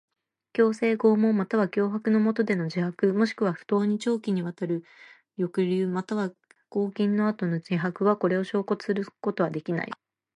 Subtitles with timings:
[0.53, 4.83] 強制、拷問または脅迫のもとでの自白もしくは不当に長期にわたる
[5.37, 6.31] 抑留または
[6.71, 9.91] 拘禁の後の自白は、これを証拠とすることはできない。